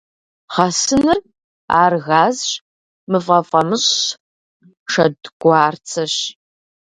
[0.53, 1.19] Гъэсыныр—
[1.81, 2.49] ар газщ,
[3.11, 4.03] мывэ фӀамыщӀщ,
[4.91, 6.15] шэдгуарцэщ.